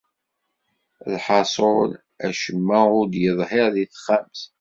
Lḥaṣun, 1.13 1.91
acemma 2.27 2.79
ur 2.97 3.05
d-yeḍhir 3.07 3.67
di 3.75 3.85
texxamt. 3.87 4.39